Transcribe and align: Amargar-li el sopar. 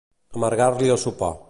Amargar-li 0.39 0.93
el 0.97 1.03
sopar. 1.05 1.33